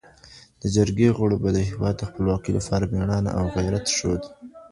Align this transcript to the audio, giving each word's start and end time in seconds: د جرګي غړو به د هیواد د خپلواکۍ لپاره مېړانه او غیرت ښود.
د 0.61 0.63
جرګي 0.75 1.07
غړو 1.17 1.37
به 1.43 1.49
د 1.53 1.59
هیواد 1.69 1.95
د 1.97 2.01
خپلواکۍ 2.09 2.51
لپاره 2.57 2.89
مېړانه 2.93 3.31
او 3.39 3.45
غیرت 3.55 3.85
ښود. 3.97 4.21